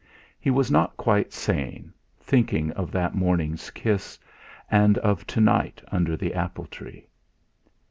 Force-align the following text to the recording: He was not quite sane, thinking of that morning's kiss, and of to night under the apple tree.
He 0.39 0.49
was 0.49 0.71
not 0.71 0.97
quite 0.97 1.31
sane, 1.31 1.93
thinking 2.19 2.71
of 2.71 2.91
that 2.91 3.13
morning's 3.13 3.69
kiss, 3.69 4.17
and 4.71 4.97
of 4.97 5.27
to 5.27 5.39
night 5.39 5.79
under 5.91 6.17
the 6.17 6.33
apple 6.33 6.65
tree. 6.65 7.05